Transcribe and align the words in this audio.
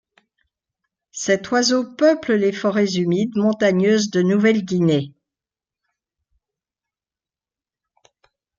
Cet 1.11 1.51
oiseau 1.51 1.85
peuple 1.95 2.33
les 2.33 2.51
forêts 2.51 2.95
humides 2.95 3.35
montagneuses 3.37 4.09
de 4.09 4.23
Nouvelle-Guinée. 4.23 5.13